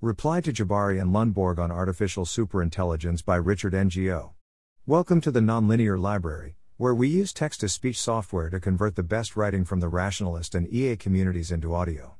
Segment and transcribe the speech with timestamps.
[0.00, 4.30] Reply to Jebari and Lundborg on Artificial Superintelligence by Richard Ngo.
[4.86, 9.02] Welcome to the Nonlinear Library, where we use text to speech software to convert the
[9.02, 12.14] best writing from the rationalist and EA communities into audio.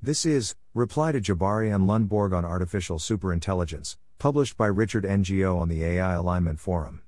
[0.00, 5.68] This is Reply to Jebari and Lundborg on Artificial Superintelligence, published by Richard Ngo on
[5.68, 7.02] the AI Alignment Forum.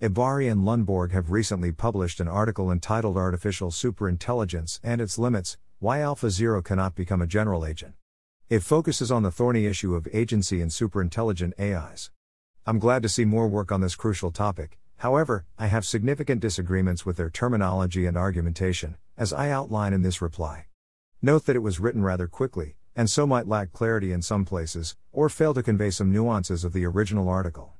[0.00, 5.98] Jebari and Lundborg have recently published an article entitled Artificial Superintelligence and Its Limits Why
[5.98, 7.97] AlphaZero Cannot Become a General Agent.
[8.50, 12.10] It focuses on the thorny issue of agency in superintelligent AIs.
[12.64, 17.04] I'm glad to see more work on this crucial topic, however, I have significant disagreements
[17.04, 20.64] with their terminology and argumentation, as I outline in this reply.
[21.20, 24.96] Note that it was written rather quickly, and so might lack clarity in some places,
[25.12, 27.74] or fail to convey some nuances of the original article.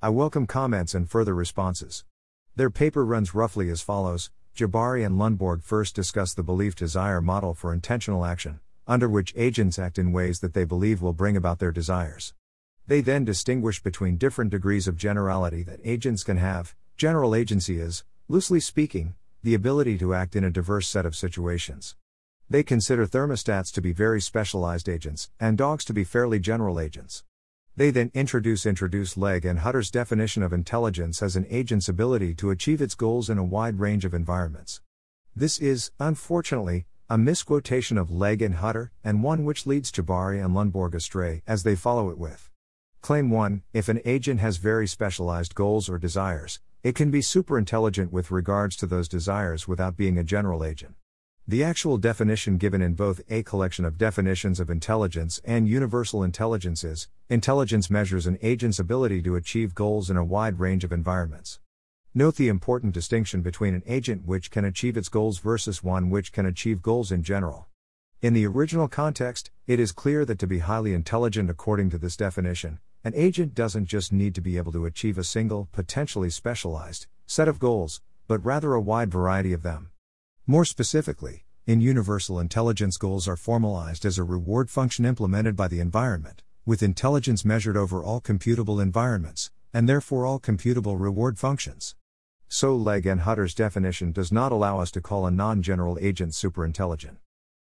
[0.00, 2.06] I welcome comments and further responses.
[2.54, 7.52] Their paper runs roughly as follows Jebari and Lundborg first discuss the belief desire model
[7.52, 11.58] for intentional action under which agents act in ways that they believe will bring about
[11.58, 12.34] their desires.
[12.86, 16.74] They then distinguish between different degrees of generality that agents can have.
[16.96, 21.96] General agency is, loosely speaking, the ability to act in a diverse set of situations.
[22.48, 27.24] They consider thermostats to be very specialized agents, and dogs to be fairly general agents.
[27.74, 32.50] They then introduce introduce Legg and Hutter's definition of intelligence as an agent's ability to
[32.50, 34.80] achieve its goals in a wide range of environments.
[35.34, 40.52] This is, unfortunately, a misquotation of Legg and Hutter, and one which leads Jebari and
[40.52, 42.50] Lundborg astray, as they follow it with.
[43.00, 48.10] Claim 1 If an agent has very specialized goals or desires, it can be superintelligent
[48.10, 50.96] with regards to those desires without being a general agent.
[51.46, 56.82] The actual definition given in both a collection of definitions of intelligence and universal intelligence
[56.82, 61.60] is intelligence measures an agent's ability to achieve goals in a wide range of environments.
[62.18, 66.32] Note the important distinction between an agent which can achieve its goals versus one which
[66.32, 67.66] can achieve goals in general.
[68.22, 72.16] In the original context, it is clear that to be highly intelligent according to this
[72.16, 77.06] definition, an agent doesn't just need to be able to achieve a single, potentially specialized,
[77.26, 79.90] set of goals, but rather a wide variety of them.
[80.46, 85.80] More specifically, in universal intelligence, goals are formalized as a reward function implemented by the
[85.80, 91.94] environment, with intelligence measured over all computable environments, and therefore all computable reward functions.
[92.48, 97.16] So Legg and Hutter's definition does not allow us to call a non-general agent superintelligent.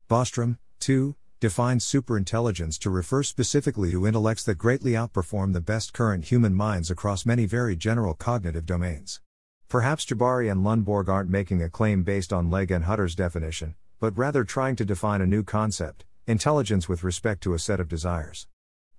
[0.09, 6.27] Bostrom, too, defines superintelligence to refer specifically to intellects that greatly outperform the best current
[6.27, 9.21] human minds across many very general cognitive domains.
[9.69, 14.17] Perhaps Jebari and Lundborg aren't making a claim based on Legg and Hutter's definition, but
[14.19, 18.47] rather trying to define a new concept, intelligence with respect to a set of desires.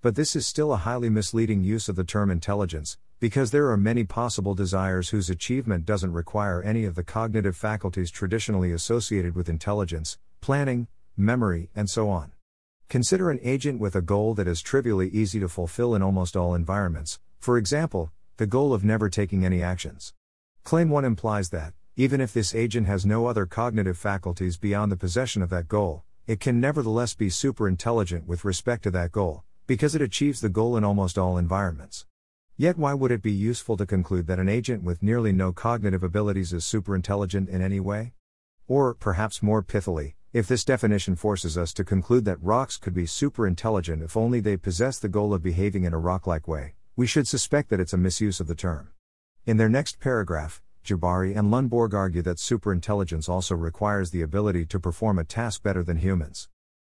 [0.02, 3.76] But this is still a highly misleading use of the term intelligence, because there are
[3.76, 9.48] many possible desires whose achievement doesn't require any of the cognitive faculties traditionally associated with
[9.48, 12.32] intelligence, planning, memory, and so on.
[12.88, 16.54] Consider an agent with a goal that is trivially easy to fulfill in almost all
[16.54, 20.12] environments, for example, the goal of never taking any actions.
[20.64, 24.96] Claim 1 implies that, even if this agent has no other cognitive faculties beyond the
[24.96, 29.44] possession of that goal, it can nevertheless be super intelligent with respect to that goal,
[29.66, 32.06] because it achieves the goal in almost all environments.
[32.56, 36.04] Yet, why would it be useful to conclude that an agent with nearly no cognitive
[36.04, 38.12] abilities is superintelligent in any way?
[38.68, 43.06] Or, perhaps more pithily, if this definition forces us to conclude that rocks could be
[43.06, 47.08] superintelligent if only they possess the goal of behaving in a rock like way, we
[47.08, 48.90] should suspect that it's a misuse of the term.
[49.46, 54.78] In their next paragraph, Jebari and Lundborg argue that superintelligence also requires the ability to
[54.78, 56.48] perform a task better than humans.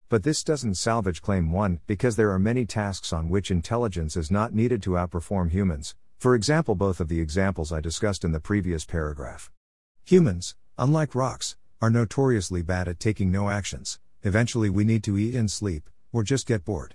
[0.09, 4.31] But this doesn't salvage claim 1 because there are many tasks on which intelligence is
[4.31, 8.41] not needed to outperform humans, for example, both of the examples I discussed in the
[8.41, 9.51] previous paragraph.
[10.05, 15.35] Humans, unlike rocks, are notoriously bad at taking no actions, eventually, we need to eat
[15.35, 16.95] and sleep, or just get bored.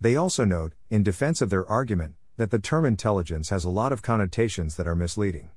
[0.00, 3.92] They also note, in defense of their argument, that the term intelligence has a lot
[3.92, 5.50] of connotations that are misleading.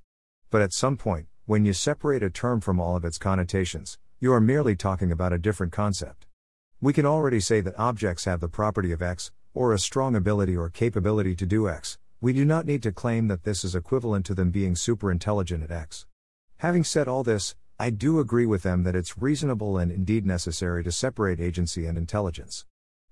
[0.49, 4.33] But at some point, when you separate a term from all of its connotations, you
[4.33, 6.24] are merely talking about a different concept.
[6.85, 10.55] We can already say that objects have the property of X, or a strong ability
[10.55, 11.97] or capability to do X.
[12.21, 15.63] We do not need to claim that this is equivalent to them being super intelligent
[15.63, 16.05] at X.
[16.57, 20.83] Having said all this, I do agree with them that it's reasonable and indeed necessary
[20.83, 22.65] to separate agency and intelligence.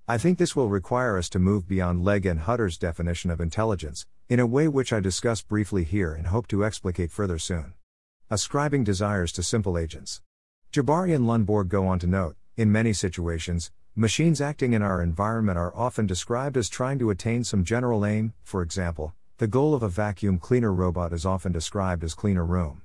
[0.06, 4.06] I think this will require us to move beyond Legg and Hutter's definition of intelligence,
[4.28, 7.74] in a way which I discuss briefly here and hope to explicate further soon.
[8.30, 10.22] Ascribing desires to simple agents.
[10.72, 15.58] Jebari and Lundborg go on to note in many situations, machines acting in our environment
[15.58, 19.82] are often described as trying to attain some general aim, for example, the goal of
[19.82, 22.82] a vacuum cleaner robot is often described as clean a room.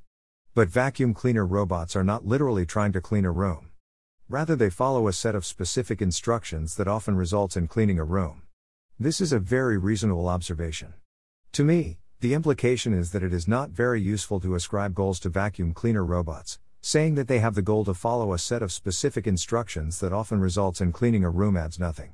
[0.55, 3.69] But vacuum cleaner robots are not literally trying to clean a room.
[4.27, 8.41] Rather, they follow a set of specific instructions that often results in cleaning a room.
[8.99, 10.95] This is a very reasonable observation.
[11.53, 15.29] To me, the implication is that it is not very useful to ascribe goals to
[15.29, 19.27] vacuum cleaner robots, saying that they have the goal to follow a set of specific
[19.27, 22.13] instructions that often results in cleaning a room adds nothing.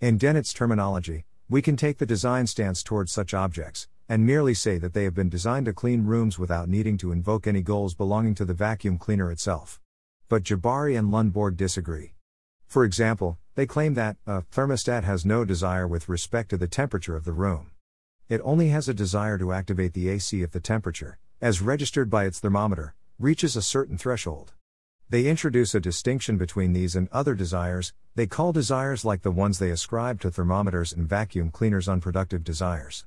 [0.00, 4.78] In Dennett's terminology, we can take the design stance towards such objects, and merely say
[4.78, 8.34] that they have been designed to clean rooms without needing to invoke any goals belonging
[8.34, 9.80] to the vacuum cleaner itself.
[10.28, 12.14] But Jebari and Lundborg disagree.
[12.66, 17.16] For example, they claim that a thermostat has no desire with respect to the temperature
[17.16, 17.70] of the room.
[18.28, 22.26] It only has a desire to activate the AC if the temperature, as registered by
[22.26, 24.54] its thermometer, reaches a certain threshold.
[25.10, 29.58] They introduce a distinction between these and other desires, they call desires like the ones
[29.58, 33.04] they ascribe to thermometers and vacuum cleaners unproductive desires.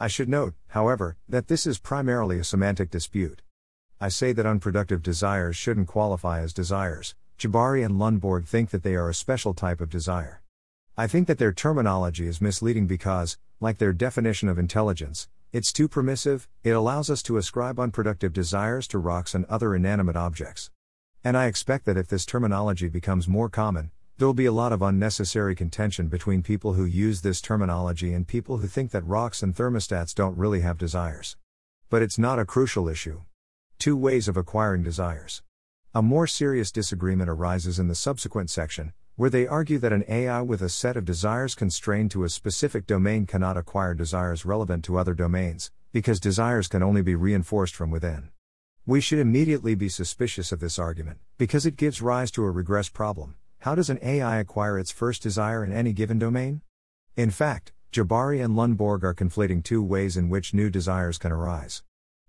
[0.00, 3.42] I should note, however, that this is primarily a semantic dispute.
[4.00, 8.94] I say that unproductive desires shouldn't qualify as desires, Jebari and Lundborg think that they
[8.94, 10.40] are a special type of desire.
[10.96, 15.88] I think that their terminology is misleading because, like their definition of intelligence, it's too
[15.88, 20.70] permissive, it allows us to ascribe unproductive desires to rocks and other inanimate objects.
[21.24, 24.80] And I expect that if this terminology becomes more common, there'll be a lot of
[24.80, 29.56] unnecessary contention between people who use this terminology and people who think that rocks and
[29.56, 31.36] thermostats don't really have desires.
[31.88, 33.22] But it's not a crucial issue.
[33.80, 35.42] Two ways of acquiring desires.
[35.92, 40.40] A more serious disagreement arises in the subsequent section, where they argue that an AI
[40.40, 44.96] with a set of desires constrained to a specific domain cannot acquire desires relevant to
[44.96, 48.30] other domains, because desires can only be reinforced from within.
[48.86, 52.88] We should immediately be suspicious of this argument, because it gives rise to a regress
[52.88, 53.34] problem.
[53.58, 56.62] How does an AI acquire its first desire in any given domain?
[57.14, 61.82] In fact, Jebari and Lundborg are conflating two ways in which new desires can arise.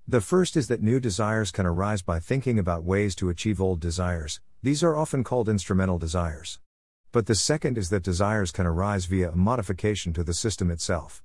[0.05, 3.79] The first is that new desires can arise by thinking about ways to achieve old
[3.79, 6.59] desires, these are often called instrumental desires.
[7.13, 11.21] But the second is that desires can arise via a modification to the system itself.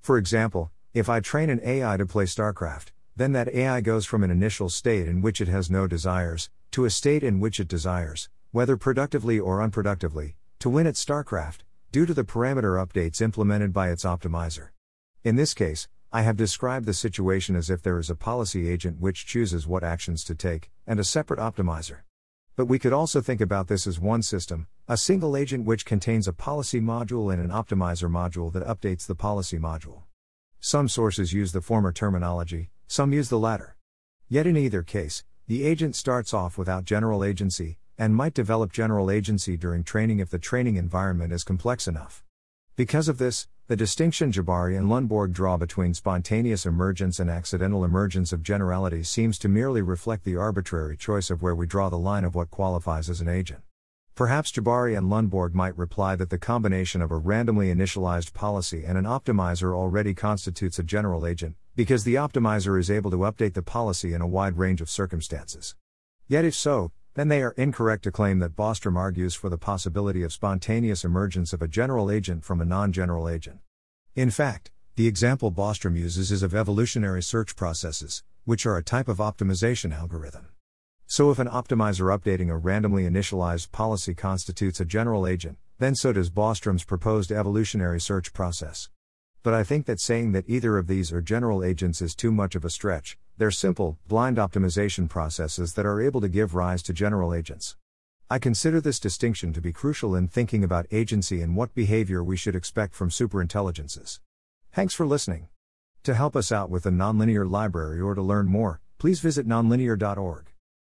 [0.00, 4.24] For example, if I train an AI to play StarCraft, then that AI goes from
[4.24, 7.68] an initial state in which it has no desires, to a state in which it
[7.68, 11.58] desires, whether productively or unproductively, to win at StarCraft,
[11.92, 14.70] due to the parameter updates implemented by its optimizer.
[15.22, 18.98] In this case, I have described the situation as if there is a policy agent
[18.98, 21.98] which chooses what actions to take, and a separate optimizer.
[22.58, 26.26] But we could also think about this as one system, a single agent which contains
[26.26, 30.02] a policy module and an optimizer module that updates the policy module.
[30.58, 33.76] Some sources use the former terminology, some use the latter.
[34.28, 39.08] Yet in either case, the agent starts off without general agency, and might develop general
[39.08, 42.24] agency during training if the training environment is complex enough.
[42.74, 48.32] Because of this, the distinction Jebari and Lundborg draw between spontaneous emergence and accidental emergence
[48.32, 52.24] of generalities seems to merely reflect the arbitrary choice of where we draw the line
[52.24, 53.60] of what qualifies as an agent.
[54.14, 58.96] Perhaps Jebari and Lundborg might reply that the combination of a randomly initialized policy and
[58.96, 63.60] an optimizer already constitutes a general agent, because the optimizer is able to update the
[63.60, 65.76] policy in a wide range of circumstances.
[66.26, 70.22] Yet, if so, then they are incorrect to claim that Bostrom argues for the possibility
[70.22, 73.58] of spontaneous emergence of a general agent from a non general agent.
[74.14, 79.08] In fact, the example Bostrom uses is of evolutionary search processes, which are a type
[79.08, 80.48] of optimization algorithm.
[81.08, 86.12] So, if an optimizer updating a randomly initialized policy constitutes a general agent, then so
[86.12, 88.90] does Bostrom's proposed evolutionary search process.
[89.42, 92.54] But I think that saying that either of these are general agents is too much
[92.54, 96.92] of a stretch, they're simple, blind optimization processes that are able to give rise to
[96.92, 97.76] general agents.
[98.28, 102.36] I consider this distinction to be crucial in thinking about agency and what behavior we
[102.36, 104.18] should expect from superintelligences.
[104.72, 105.48] Thanks for listening.
[106.02, 110.52] To help us out with the Nonlinear Library or to learn more, please visit nonlinear.org.